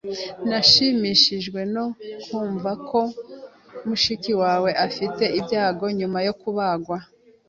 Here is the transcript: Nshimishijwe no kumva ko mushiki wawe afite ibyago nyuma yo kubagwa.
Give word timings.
Nshimishijwe 0.49 1.59
no 1.73 1.85
kumva 2.23 2.71
ko 2.89 2.99
mushiki 3.87 4.31
wawe 4.41 4.69
afite 4.85 5.23
ibyago 5.39 5.85
nyuma 5.99 6.19
yo 6.27 6.33
kubagwa. 6.41 6.97